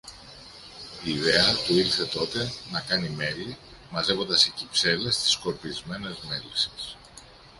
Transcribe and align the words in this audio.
Η 1.03 1.11
ιδέα 1.13 1.45
του 1.65 1.73
ήλθε 1.77 2.05
τότε 2.05 2.49
να 2.71 2.81
κάνει 2.81 3.09
μέλι, 3.09 3.57
μαζεύοντας 3.91 4.41
σε 4.41 4.49
κυψέλες 4.49 5.17
τις 5.19 5.31
σκορπισμένες 5.31 6.19
μέλισσες. 6.27 6.97